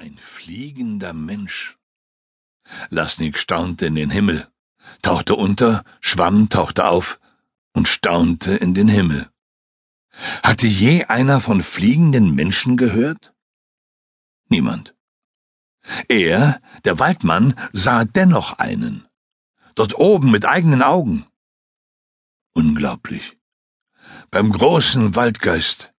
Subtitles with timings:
[0.00, 1.76] Ein fliegender Mensch.
[2.88, 4.46] Lasnik staunte in den Himmel,
[5.02, 7.18] tauchte unter, schwamm, tauchte auf
[7.72, 9.28] und staunte in den Himmel.
[10.44, 13.34] Hatte je einer von fliegenden Menschen gehört?
[14.48, 14.94] Niemand.
[16.08, 19.08] Er, der Waldmann, sah dennoch einen.
[19.74, 21.26] Dort oben mit eigenen Augen.
[22.52, 23.36] Unglaublich.
[24.30, 25.92] Beim großen Waldgeist.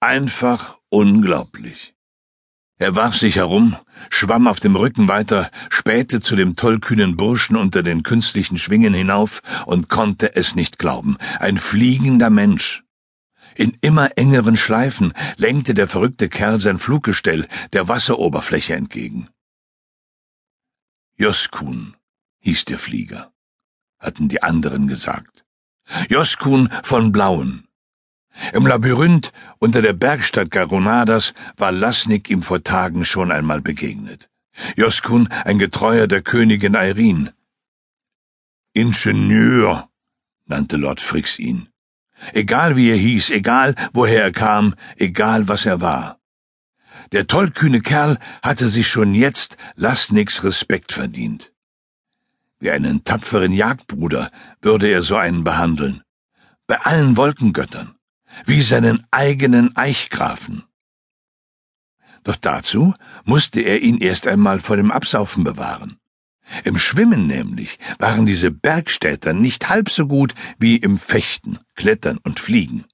[0.00, 1.95] Einfach unglaublich.
[2.78, 3.74] Er warf sich herum,
[4.10, 9.40] schwamm auf dem Rücken weiter, spähte zu dem tollkühnen Burschen unter den künstlichen Schwingen hinauf
[9.64, 11.16] und konnte es nicht glauben.
[11.40, 12.84] Ein fliegender Mensch.
[13.54, 19.30] In immer engeren Schleifen lenkte der verrückte Kerl sein Fluggestell der Wasseroberfläche entgegen.
[21.16, 21.96] Joskun
[22.40, 23.32] hieß der Flieger,
[23.98, 25.46] hatten die anderen gesagt.
[26.10, 27.66] Joskun von Blauen.
[28.52, 34.28] Im Labyrinth unter der Bergstadt Garonadas war Lasnik ihm vor Tagen schon einmal begegnet.
[34.76, 37.34] Joskun, ein Getreuer der Königin Irene.
[38.72, 39.88] Ingenieur,
[40.46, 41.68] nannte Lord Fricks ihn.
[42.32, 46.18] Egal wie er hieß, egal woher er kam, egal was er war.
[47.12, 51.52] Der tollkühne Kerl hatte sich schon jetzt Lasniks Respekt verdient.
[52.58, 54.30] Wie einen tapferen Jagdbruder
[54.62, 56.02] würde er so einen behandeln.
[56.66, 57.95] Bei allen Wolkengöttern
[58.44, 60.64] wie seinen eigenen Eichgrafen.
[62.24, 65.98] Doch dazu musste er ihn erst einmal vor dem Absaufen bewahren.
[66.64, 72.40] Im Schwimmen nämlich waren diese Bergstädter nicht halb so gut wie im Fechten, Klettern und
[72.40, 72.84] Fliegen.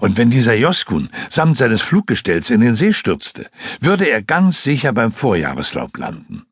[0.00, 3.48] Und wenn dieser Joskun samt seines Fluggestells in den See stürzte,
[3.80, 6.44] würde er ganz sicher beim Vorjahreslaub landen.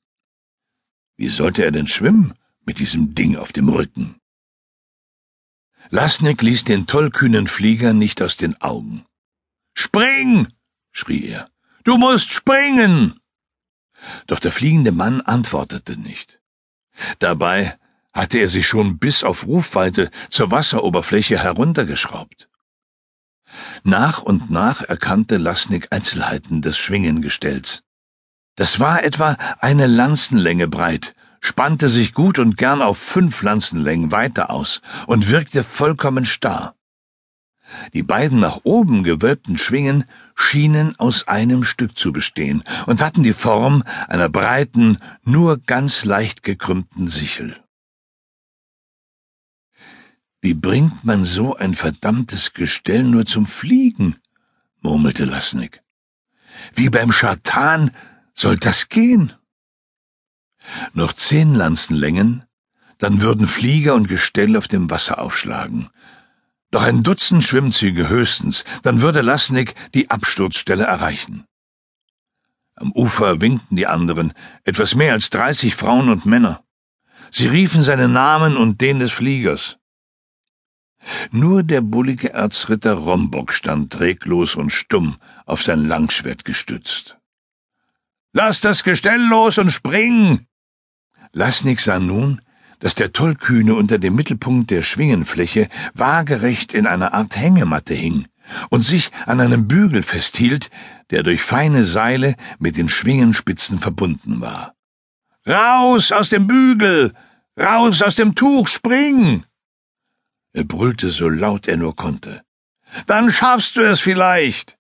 [1.17, 4.17] Wie sollte er denn schwimmen mit diesem Ding auf dem Rücken?
[5.91, 9.05] Lasnik ließ den tollkühnen Flieger nicht aus den Augen.
[9.75, 10.49] Spring!
[10.93, 11.49] schrie er.
[11.85, 13.21] Du musst springen!
[14.27, 16.41] Doch der fliegende Mann antwortete nicht.
[17.19, 17.79] Dabei
[18.13, 22.49] hatte er sich schon bis auf Rufweite zur Wasseroberfläche heruntergeschraubt.
[23.85, 27.83] Nach und nach erkannte Lasnik Einzelheiten des Schwingengestells.
[28.57, 31.15] Das war etwa eine Lanzenlänge breit
[31.47, 36.75] spannte sich gut und gern auf fünf Pflanzenlängen weiter aus und wirkte vollkommen starr.
[37.95, 43.33] Die beiden nach oben gewölbten Schwingen schienen aus einem Stück zu bestehen und hatten die
[43.33, 47.57] Form einer breiten, nur ganz leicht gekrümmten Sichel.
[50.41, 54.17] Wie bringt man so ein verdammtes Gestell nur zum Fliegen?
[54.81, 55.83] murmelte Lasnik.
[56.75, 57.91] Wie beim Schatan
[58.35, 59.33] soll das gehen?
[60.93, 62.45] Noch zehn Lanzenlängen,
[62.99, 65.91] dann würden Flieger und Gestell auf dem Wasser aufschlagen.
[66.71, 71.45] Doch ein Dutzend Schwimmzüge höchstens, dann würde Lasnik die Absturzstelle erreichen.
[72.75, 74.35] Am Ufer winkten die anderen,
[74.65, 76.63] etwas mehr als dreißig Frauen und Männer.
[77.31, 79.79] Sie riefen seinen Namen und den des Fliegers.
[81.31, 87.17] Nur der bullige Erzritter Rombock stand reglos und stumm auf sein Langschwert gestützt.
[88.33, 90.47] Lass das Gestell los und spring!
[91.37, 92.41] Lasnik sah nun,
[92.79, 98.27] dass der Tollkühne unter dem Mittelpunkt der Schwingenfläche waagerecht in einer Art Hängematte hing
[98.71, 100.71] und sich an einem Bügel festhielt,
[101.11, 104.73] der durch feine Seile mit den Schwingenspitzen verbunden war.
[105.47, 107.13] Raus aus dem Bügel!
[107.61, 108.67] Raus aus dem Tuch!
[108.69, 109.45] Spring!
[110.55, 112.41] Er brüllte so laut er nur konnte.
[113.07, 114.79] Dann schaffst du es vielleicht.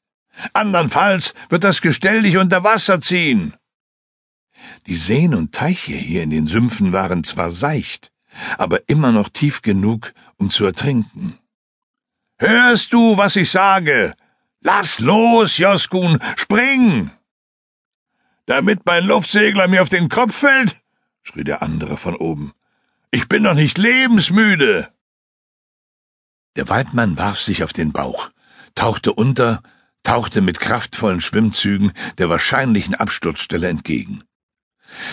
[0.54, 3.52] Andernfalls wird das Gestell dich unter Wasser ziehen.
[4.86, 8.12] Die Seen und Teiche hier in den Sümpfen waren zwar seicht,
[8.58, 11.38] aber immer noch tief genug, um zu ertrinken.
[12.38, 14.14] Hörst du, was ich sage?
[14.60, 17.10] Lass los, Joskun, spring!
[18.46, 20.80] Damit mein Luftsegler mir auf den Kopf fällt?
[21.22, 22.52] schrie der andere von oben.
[23.10, 24.88] Ich bin doch nicht lebensmüde.
[26.56, 28.30] Der Waldmann warf sich auf den Bauch,
[28.74, 29.62] tauchte unter,
[30.04, 34.22] tauchte mit kraftvollen Schwimmzügen der wahrscheinlichen Absturzstelle entgegen.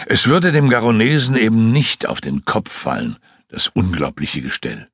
[0.06, 3.18] Es würde dem Garonesen eben nicht auf den Kopf fallen,
[3.50, 4.90] das unglaubliche Gestell.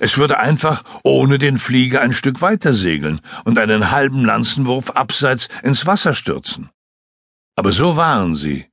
[0.00, 5.48] Es würde einfach ohne den Flieger ein Stück weiter segeln und einen halben Lanzenwurf abseits
[5.62, 6.70] ins Wasser stürzen.
[7.56, 8.66] Aber so waren sie.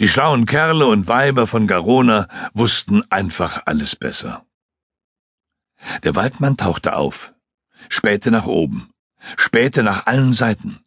[0.00, 4.44] Die schlauen Kerle und Weiber von Garona wussten einfach alles besser.
[6.02, 7.32] Der Waldmann tauchte auf,
[7.88, 8.90] spähte nach oben,
[9.36, 10.80] spähte nach allen Seiten.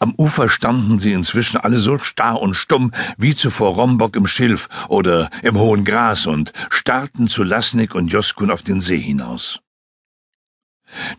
[0.00, 4.68] Am Ufer standen sie inzwischen alle so starr und stumm wie zuvor Rombock im Schilf
[4.88, 9.60] oder im hohen Gras und starrten zu Lasnik und Joskun auf den See hinaus.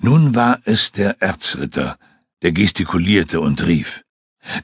[0.02, 1.98] Nun war es der Erzritter,
[2.42, 4.04] der gestikulierte und rief.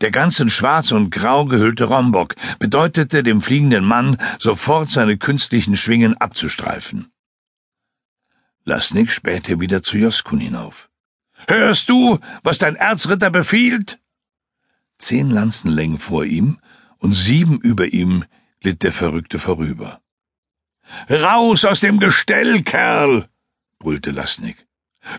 [0.01, 5.75] Der ganz in schwarz und grau gehüllte Rombock bedeutete dem fliegenden Mann, sofort seine künstlichen
[5.75, 7.11] Schwingen abzustreifen.
[8.63, 10.89] Lasnik spähte wieder zu Joskun hinauf.
[11.47, 13.99] Hörst du, was dein Erzritter befiehlt?
[14.97, 16.59] Zehn Lanzenlängen vor ihm
[16.97, 18.25] und sieben über ihm
[18.61, 20.01] glitt der Verrückte vorüber.
[21.09, 23.27] Raus aus dem Gestell, Kerl!
[23.79, 24.65] brüllte Lasnik.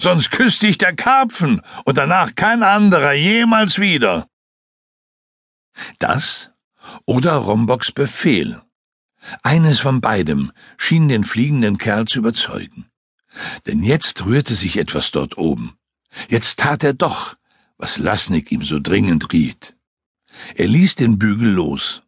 [0.00, 4.29] Sonst küsst dich der Karpfen und danach kein anderer jemals wieder.
[5.99, 6.50] Das
[7.05, 8.61] oder Rombocks Befehl.
[9.43, 12.87] Eines von beidem schien den fliegenden Kerl zu überzeugen.
[13.67, 15.76] Denn jetzt rührte sich etwas dort oben.
[16.28, 17.36] Jetzt tat er doch,
[17.78, 19.74] was Lasnik ihm so dringend riet.
[20.54, 22.02] Er ließ den Bügel los,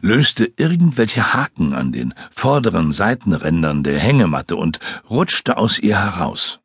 [0.00, 6.60] löste irgendwelche Haken an den vorderen Seitenrändern der Hängematte und rutschte aus ihr heraus.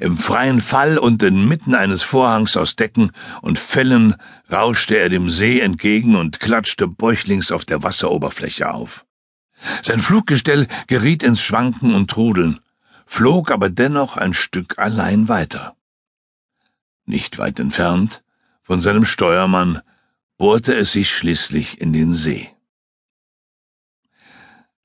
[0.00, 3.10] Im freien Fall und inmitten eines Vorhangs aus Decken
[3.40, 4.14] und Fellen
[4.50, 9.04] rauschte er dem See entgegen und klatschte bäuchlings auf der Wasseroberfläche auf.
[9.82, 12.60] Sein Fluggestell geriet ins Schwanken und Trudeln,
[13.06, 15.76] flog aber dennoch ein Stück allein weiter.
[17.04, 18.22] Nicht weit entfernt,
[18.62, 19.82] von seinem Steuermann,
[20.38, 22.50] bohrte es sich schließlich in den See.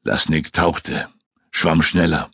[0.03, 1.09] Lasnik tauchte,
[1.51, 2.29] schwamm schneller.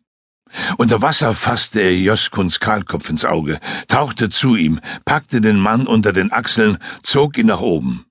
[0.78, 6.14] Unter Wasser fasste er Joskuns Kahlkopf ins Auge, tauchte zu ihm, packte den Mann unter
[6.14, 8.06] den Achseln, zog ihn nach oben.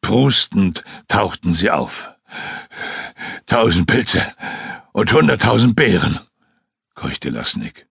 [0.00, 2.08] Prustend tauchten sie auf.
[3.46, 4.24] Tausend Pilze
[4.92, 6.20] und hunderttausend Beeren,
[6.94, 7.86] keuchte Lasnik.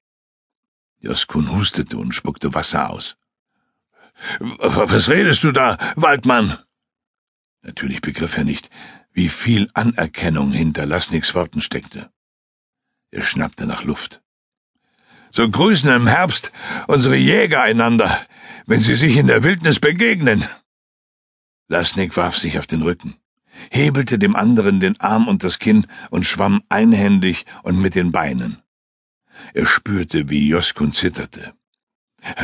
[1.05, 3.15] Joskun hustete und spuckte Wasser aus.
[4.39, 6.57] Was redest du da, Waldmann?
[7.61, 8.69] Natürlich begriff er nicht,
[9.11, 12.09] wie viel Anerkennung hinter Lasniks Worten steckte.
[13.11, 14.21] Er schnappte nach Luft.
[15.31, 16.51] So grüßen im Herbst
[16.87, 18.25] unsere Jäger einander,
[18.65, 20.45] wenn sie sich in der Wildnis begegnen.
[21.67, 23.15] Lasnik warf sich auf den Rücken,
[23.69, 28.61] hebelte dem anderen den Arm und das Kinn und schwamm einhändig und mit den Beinen.
[29.53, 31.53] Er spürte, wie Joskun zitterte.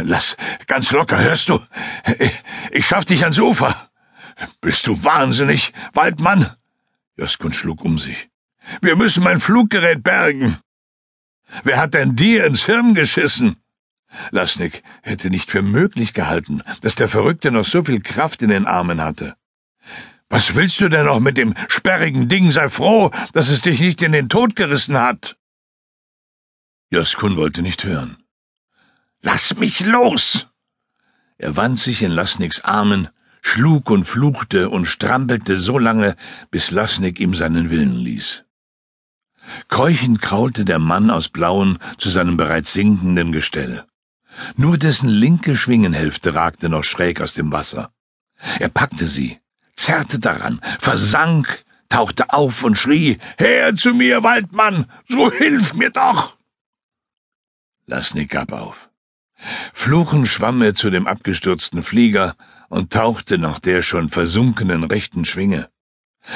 [0.03, 1.59] Lass ganz locker, hörst du?
[2.71, 3.75] Ich schaff dich ans Ufer.
[4.61, 6.55] Bist du wahnsinnig, Waldmann?
[7.17, 8.29] Joskun schlug um sich.
[8.81, 10.57] Wir müssen mein Fluggerät bergen.
[11.63, 13.57] Wer hat denn dir ins Hirn geschissen?
[14.31, 18.67] Lasnik hätte nicht für möglich gehalten, dass der Verrückte noch so viel Kraft in den
[18.67, 19.35] Armen hatte.
[20.29, 22.51] Was willst du denn noch mit dem sperrigen Ding?
[22.51, 25.37] Sei froh, dass es dich nicht in den Tod gerissen hat.
[26.91, 28.17] Joskun wollte nicht hören.
[29.21, 30.47] Lass mich los!
[31.37, 33.07] Er wand sich in Lasniks Armen,
[33.41, 36.17] schlug und fluchte und strampelte so lange,
[36.51, 38.43] bis Lasnik ihm seinen Willen ließ.
[39.69, 43.85] Keuchend kraulte der Mann aus Blauen zu seinem bereits sinkenden Gestell.
[44.57, 47.89] Nur dessen linke Schwingenhälfte ragte noch schräg aus dem Wasser.
[48.59, 49.39] Er packte sie,
[49.77, 56.37] zerrte daran, versank, tauchte auf und schrie Her zu mir, Waldmann, so hilf mir doch.
[57.91, 58.89] Lasnik gab auf.
[59.73, 62.35] Fluchend schwamm er zu dem abgestürzten Flieger
[62.69, 65.69] und tauchte nach der schon versunkenen rechten Schwinge.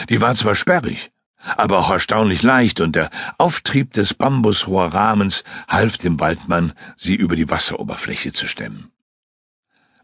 [0.09, 1.13] Die war zwar sperrig,
[1.55, 7.49] aber auch erstaunlich leicht, und der Auftrieb des Bambusrohrrahmens half dem Waldmann, sie über die
[7.49, 8.91] Wasseroberfläche zu stemmen.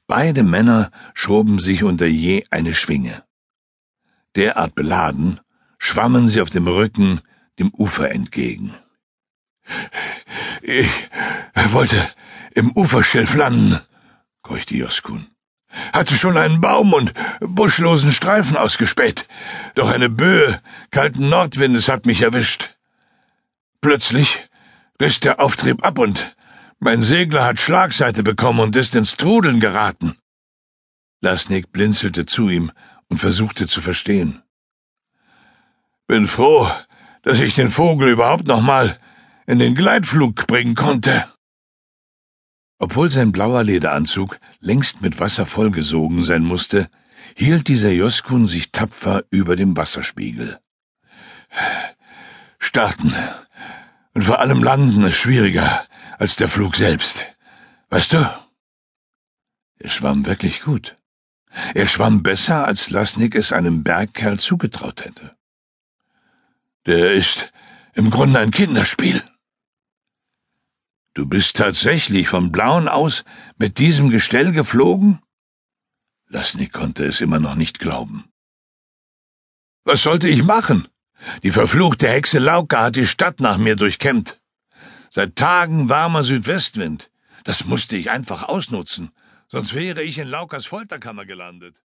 [0.08, 3.24] Beide Männer schoben sich unter je eine Schwinge.
[4.38, 5.42] Derart beladen
[5.80, 7.20] schwammen sie auf dem Rücken
[7.60, 8.74] dem Ufer entgegen.
[10.62, 10.90] Ich
[11.70, 12.10] wollte
[12.54, 13.80] im Uferschilf landen,
[14.42, 15.28] keuchte Joskun
[15.94, 19.28] hatte schon einen Baum und buschlosen Streifen ausgespäht,
[19.76, 22.70] doch eine Böe kalten Nordwindes hat mich erwischt.
[23.82, 24.50] Plötzlich
[25.02, 26.36] riss der Auftrieb ab und
[26.80, 30.18] mein Segler hat Schlagseite bekommen und ist ins Trudeln geraten.
[31.22, 32.72] Lasnik blinzelte zu ihm
[33.10, 34.42] und versuchte zu verstehen.
[36.08, 36.70] Bin froh,
[37.22, 38.98] dass ich den Vogel überhaupt noch mal
[39.46, 41.26] in den Gleitflug bringen konnte.
[42.80, 46.90] Obwohl sein blauer Lederanzug längst mit Wasser vollgesogen sein musste,
[47.36, 50.60] hielt dieser Joskun sich tapfer über dem Wasserspiegel.
[52.60, 53.14] Starten
[54.14, 55.86] und vor allem landen ist schwieriger
[56.18, 57.26] als der Flug selbst.
[57.90, 58.42] Weißt du?
[59.80, 60.96] Er schwamm wirklich gut.
[61.74, 65.36] Er schwamm besser, als Lasnik es einem Bergkerl zugetraut hätte.
[66.86, 67.52] Der ist
[67.94, 69.22] im Grunde ein Kinderspiel.
[71.14, 73.26] Du bist tatsächlich vom Blauen aus
[73.58, 75.22] mit diesem Gestell geflogen?
[76.28, 78.32] Lasnik konnte es immer noch nicht glauben.
[79.84, 80.88] Was sollte ich machen?
[81.44, 84.40] Die verfluchte Hexe Lauke hat die Stadt nach mir durchkämmt.
[85.10, 87.12] Seit Tagen warmer Südwestwind.
[87.44, 89.12] Das musste ich einfach ausnutzen.
[89.50, 91.82] Sonst wäre ich in Laukers Folterkammer gelandet.